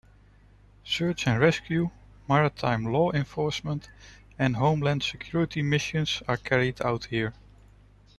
Search 0.83 1.27
and 1.27 1.39
Rescue, 1.39 1.91
maritime 2.27 2.85
law 2.85 3.11
enforcement, 3.11 3.91
and 4.39 4.55
Homeland 4.55 5.03
Security 5.03 5.61
missions 5.61 6.23
are 6.27 6.37
carried 6.37 6.81
out 6.81 7.05
here. 7.05 7.35